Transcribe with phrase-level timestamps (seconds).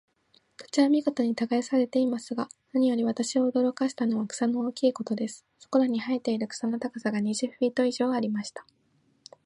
[0.57, 5.45] 土地は見事に耕されていますが、何より私を驚かしたのは、草の大きいことです。
[5.59, 8.65] そこらに生えている草の高さが、二十フィート以上ありました。